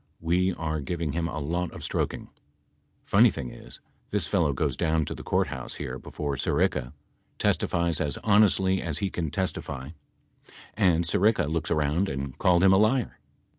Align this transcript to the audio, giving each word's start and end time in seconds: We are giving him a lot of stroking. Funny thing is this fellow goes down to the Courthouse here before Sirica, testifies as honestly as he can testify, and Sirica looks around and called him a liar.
We 0.19 0.51
are 0.55 0.79
giving 0.81 1.11
him 1.11 1.27
a 1.27 1.37
lot 1.39 1.71
of 1.73 1.83
stroking. 1.83 2.29
Funny 3.05 3.29
thing 3.29 3.51
is 3.51 3.81
this 4.09 4.25
fellow 4.25 4.51
goes 4.51 4.75
down 4.75 5.05
to 5.05 5.13
the 5.13 5.21
Courthouse 5.21 5.75
here 5.75 5.99
before 5.99 6.37
Sirica, 6.37 6.93
testifies 7.37 8.01
as 8.01 8.17
honestly 8.23 8.81
as 8.81 8.97
he 8.97 9.11
can 9.11 9.29
testify, 9.29 9.89
and 10.73 11.03
Sirica 11.05 11.45
looks 11.47 11.69
around 11.69 12.09
and 12.09 12.35
called 12.39 12.63
him 12.63 12.73
a 12.73 12.77
liar. 12.77 13.19